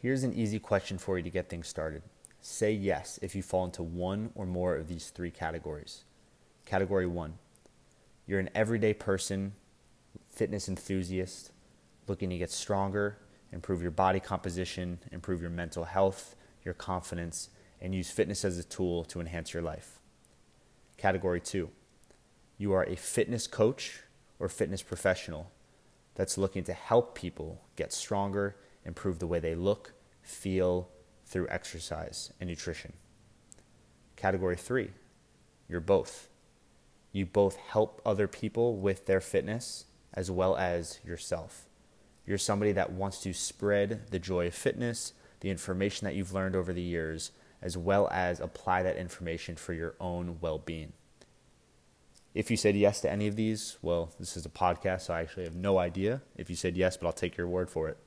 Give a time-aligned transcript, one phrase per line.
[0.00, 2.02] Here's an easy question for you to get things started.
[2.40, 6.04] Say yes if you fall into one or more of these three categories.
[6.64, 7.38] Category one,
[8.24, 9.54] you're an everyday person,
[10.30, 11.50] fitness enthusiast,
[12.06, 13.18] looking to get stronger,
[13.52, 18.64] improve your body composition, improve your mental health, your confidence, and use fitness as a
[18.64, 19.98] tool to enhance your life.
[20.96, 21.70] Category two,
[22.56, 24.02] you are a fitness coach
[24.38, 25.50] or fitness professional
[26.14, 28.54] that's looking to help people get stronger,
[28.88, 29.92] improve the way they look,
[30.22, 30.88] feel
[31.26, 32.94] through exercise and nutrition.
[34.16, 34.90] Category three,
[35.68, 36.28] you're both.
[37.12, 39.84] You both help other people with their fitness
[40.14, 41.66] as well as yourself.
[42.26, 46.56] You're somebody that wants to spread the joy of fitness, the information that you've learned
[46.56, 47.30] over the years,
[47.62, 50.92] as well as apply that information for your own well being.
[52.34, 55.20] If you said yes to any of these, well, this is a podcast, so I
[55.20, 57.98] actually have no idea if you said yes, but I'll take your word for it.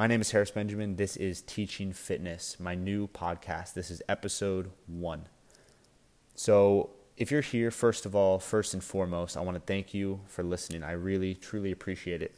[0.00, 0.96] My name is Harris Benjamin.
[0.96, 3.74] This is Teaching Fitness, my new podcast.
[3.74, 5.26] This is episode one.
[6.34, 10.20] So, if you're here, first of all, first and foremost, I want to thank you
[10.26, 10.82] for listening.
[10.82, 12.34] I really, truly appreciate it.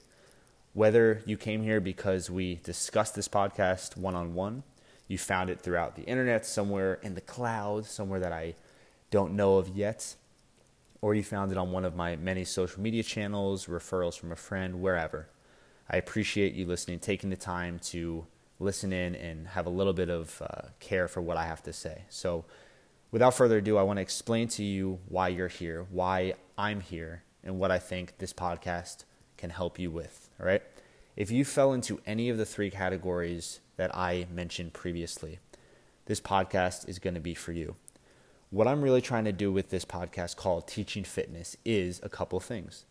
[0.72, 4.64] Whether you came here because we discussed this podcast one on one,
[5.06, 8.56] you found it throughout the internet, somewhere in the cloud, somewhere that I
[9.12, 10.16] don't know of yet,
[11.00, 14.36] or you found it on one of my many social media channels, referrals from a
[14.36, 15.28] friend, wherever.
[15.92, 18.26] I appreciate you listening, taking the time to
[18.58, 21.72] listen in and have a little bit of uh, care for what I have to
[21.72, 22.04] say.
[22.08, 22.46] So,
[23.10, 27.24] without further ado, I want to explain to you why you're here, why I'm here,
[27.44, 29.04] and what I think this podcast
[29.36, 30.30] can help you with.
[30.40, 30.62] All right.
[31.14, 35.40] If you fell into any of the three categories that I mentioned previously,
[36.06, 37.76] this podcast is going to be for you.
[38.48, 42.40] What I'm really trying to do with this podcast called Teaching Fitness is a couple
[42.40, 42.86] things.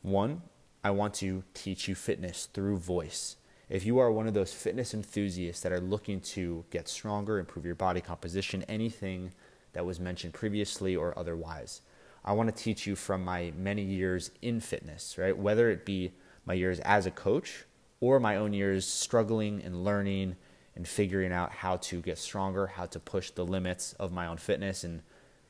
[0.00, 0.42] One,
[0.82, 3.36] I want to teach you fitness through voice.
[3.68, 7.66] If you are one of those fitness enthusiasts that are looking to get stronger, improve
[7.66, 9.34] your body composition, anything
[9.74, 11.82] that was mentioned previously or otherwise,
[12.24, 15.36] I want to teach you from my many years in fitness, right?
[15.36, 16.12] Whether it be
[16.46, 17.64] my years as a coach
[18.00, 20.36] or my own years struggling and learning
[20.74, 24.38] and figuring out how to get stronger, how to push the limits of my own
[24.38, 25.02] fitness and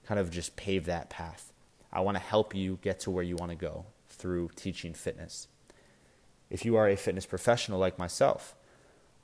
[0.05, 1.53] kind of just pave that path.
[1.93, 3.87] I want to help you get to where you want to go
[4.21, 5.49] through teaching fitness.
[6.51, 8.55] If you are a fitness professional like myself,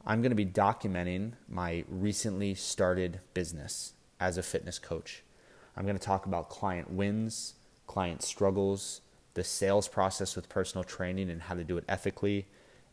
[0.06, 5.22] I'm going to be documenting my recently started business as a fitness coach.
[5.76, 7.54] I'm going to talk about client wins,
[7.86, 9.02] client struggles,
[9.34, 12.46] the sales process with personal training and how to do it ethically,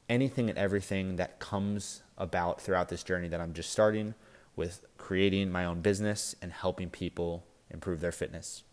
[0.09, 4.15] anything and everything that comes about throughout this journey that I'm just starting
[4.55, 8.63] with creating my own business and helping people improve their fitness.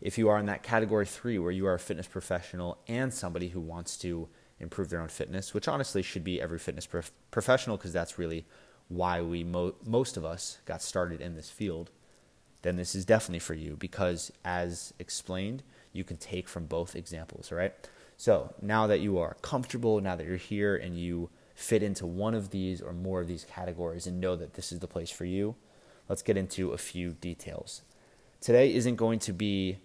[0.00, 3.48] If you are in that category three, where you are a fitness professional and somebody
[3.48, 4.28] who wants to
[4.60, 8.46] improve their own fitness, which honestly should be every fitness prof- professional because that's really
[8.88, 11.90] why we mo- most of us got started in this field,
[12.62, 17.50] then this is definitely for you because, as explained, you can take from both examples,
[17.52, 17.74] all right?
[18.16, 22.34] So now that you are comfortable, now that you're here and you fit into one
[22.34, 25.24] of these or more of these categories and know that this is the place for
[25.24, 25.56] you,
[26.08, 27.82] let's get into a few details.
[28.40, 29.78] Today isn't going to be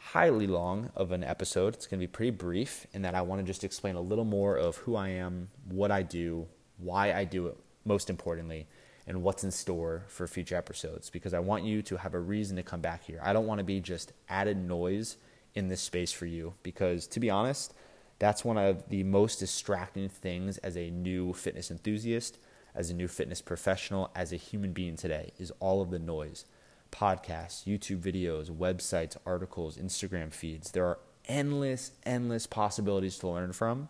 [0.00, 1.74] highly long of an episode.
[1.74, 4.24] It's going to be pretty brief in that I want to just explain a little
[4.24, 6.46] more of who I am, what I do,
[6.78, 8.66] why I do it, most importantly,
[9.06, 12.56] and what's in store for future episodes because I want you to have a reason
[12.56, 13.20] to come back here.
[13.22, 15.16] I don't want to be just added noise
[15.54, 17.74] in this space for you because, to be honest,
[18.18, 22.38] that's one of the most distracting things as a new fitness enthusiast,
[22.74, 26.46] as a new fitness professional, as a human being today is all of the noise
[26.90, 30.70] podcasts, YouTube videos, websites, articles, Instagram feeds.
[30.70, 33.88] There are endless, endless possibilities to learn from.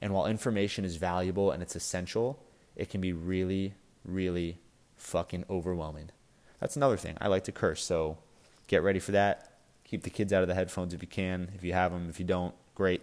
[0.00, 2.42] And while information is valuable and it's essential,
[2.74, 4.58] it can be really, really
[4.96, 6.10] fucking overwhelming.
[6.58, 7.16] That's another thing.
[7.20, 8.18] I like to curse, so
[8.66, 9.58] get ready for that.
[9.84, 11.50] Keep the kids out of the headphones if you can.
[11.54, 13.02] If you have them, if you don't, great.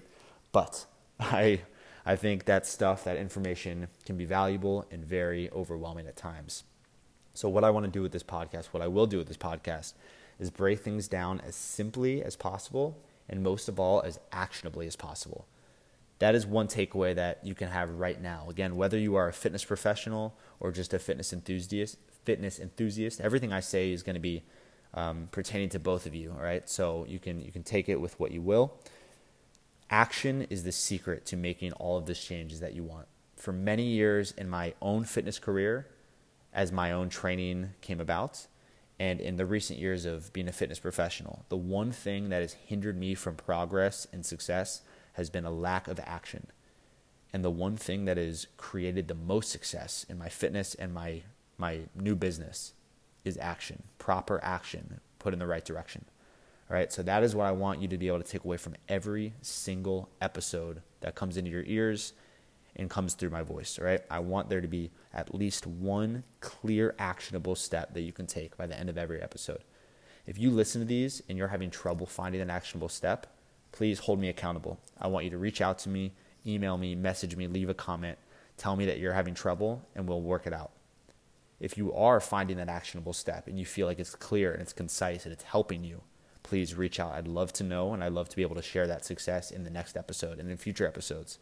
[0.51, 0.85] But
[1.19, 1.61] I
[2.06, 6.63] I think that stuff, that information can be valuable and very overwhelming at times.
[7.34, 9.38] So, what I want to do with this podcast, what I will do with this
[9.38, 9.94] podcast,
[10.40, 12.98] is break things down as simply as possible
[13.30, 15.46] and most of all, as actionably as possible.
[16.18, 18.48] That is one takeaway that you can have right now.
[18.50, 23.54] Again, whether you are a fitness professional or just a fitness enthusiast, fitness enthusiast, everything
[23.54, 24.44] I say is going to be
[24.94, 26.31] um, pertaining to both of you.
[26.31, 28.74] All right, so you can you can take it with what you will.
[29.90, 33.08] Action is the secret to making all of this changes that you want.
[33.38, 35.88] For many years in my own fitness career,
[36.59, 38.45] as my own training came about
[39.00, 41.45] and in the recent years of being a fitness professional.
[41.47, 44.81] The one thing that has hindered me from progress and success
[45.13, 46.47] has been a lack of action.
[47.31, 51.21] And the one thing that has created the most success in my fitness and my
[51.57, 52.73] my new business
[53.23, 56.03] is action, proper action, put in the right direction.
[56.69, 58.57] All right, so that is what I want you to be able to take away
[58.57, 62.11] from every single episode that comes into your ears
[62.80, 63.78] and comes through my voice.
[63.78, 68.26] Right, I want there to be at least one clear, actionable step that you can
[68.26, 69.64] take by the end of every episode.
[70.26, 73.28] If you listen to these and you're having trouble finding an actionable step,
[73.72, 74.80] please hold me accountable.
[75.00, 76.14] I want you to reach out to me,
[76.46, 78.18] email me, message me, leave a comment,
[78.58, 80.72] tell me that you're having trouble, and we'll work it out.
[81.60, 84.72] If you are finding that actionable step and you feel like it's clear and it's
[84.72, 86.02] concise and it's helping you,
[86.44, 87.14] please reach out.
[87.14, 89.66] I'd love to know and I'd love to be able to share that success in
[89.66, 91.38] the next episode and in future episodes.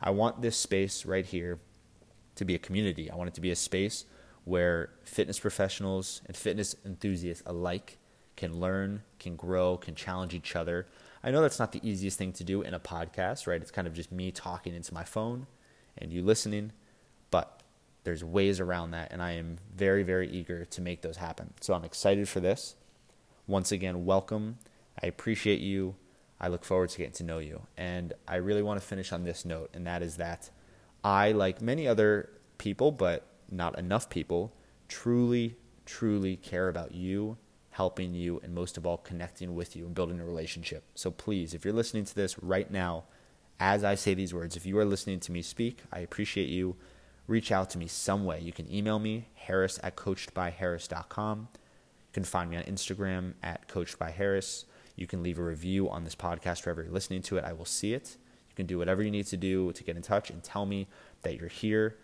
[0.00, 1.58] I want this space right here
[2.36, 3.10] to be a community.
[3.10, 4.04] I want it to be a space
[4.44, 7.98] where fitness professionals and fitness enthusiasts alike
[8.36, 10.86] can learn, can grow, can challenge each other.
[11.22, 13.60] I know that's not the easiest thing to do in a podcast, right?
[13.60, 15.48] It's kind of just me talking into my phone
[15.98, 16.72] and you listening,
[17.30, 17.62] but
[18.04, 21.52] there's ways around that, and I am very, very eager to make those happen.
[21.60, 22.76] So I'm excited for this.
[23.46, 24.58] Once again, welcome.
[25.02, 25.96] I appreciate you.
[26.40, 27.62] I look forward to getting to know you.
[27.76, 30.50] And I really want to finish on this note, and that is that
[31.02, 34.52] I, like many other people, but not enough people,
[34.88, 37.38] truly, truly care about you
[37.78, 40.82] helping you, and most of all, connecting with you and building a relationship.
[40.96, 43.04] So please, if you're listening to this right now,
[43.60, 46.74] as I say these words, if you are listening to me speak, I appreciate you.
[47.28, 48.40] Reach out to me some way.
[48.40, 51.48] You can email me, harris at coachedbyharris.com.
[51.52, 54.64] You can find me on Instagram at coachedbyharris.
[54.98, 57.44] You can leave a review on this podcast wherever you're listening to it.
[57.44, 58.16] I will see it.
[58.48, 60.88] You can do whatever you need to do to get in touch and tell me
[61.22, 61.96] that you're here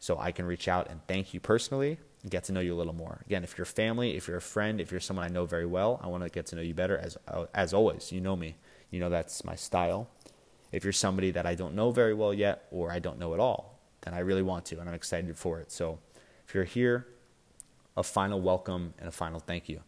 [0.00, 1.98] so I can reach out and thank you personally
[2.28, 3.22] get to know you a little more.
[3.26, 6.00] Again, if you're family, if you're a friend, if you're someone I know very well,
[6.02, 6.98] I want to get to know you better.
[6.98, 7.16] As
[7.54, 8.56] as always, you know me.
[8.90, 10.08] You know that's my style.
[10.72, 13.40] If you're somebody that I don't know very well yet, or I don't know at
[13.40, 15.72] all, then I really want to, and I'm excited for it.
[15.72, 15.98] So,
[16.46, 17.08] if you're here,
[17.96, 19.80] a final welcome and a final thank you.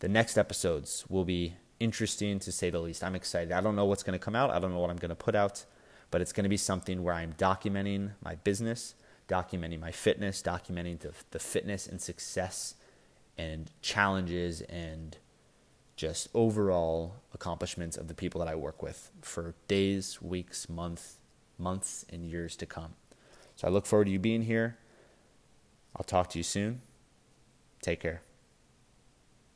[0.00, 3.02] The next episodes will be interesting to say the least.
[3.02, 3.52] I'm excited.
[3.52, 4.50] I don't know what's going to come out.
[4.50, 5.64] I don't know what I'm going to put out,
[6.10, 8.94] but it's going to be something where I'm documenting my business
[9.28, 12.74] documenting my fitness, documenting the, the fitness and success
[13.38, 15.16] and challenges and
[15.96, 21.16] just overall accomplishments of the people that I work with for days, weeks, months,
[21.58, 22.94] months, and years to come.
[23.56, 24.76] So I look forward to you being here.
[25.96, 26.80] I'll talk to you soon.
[27.80, 28.22] Take care.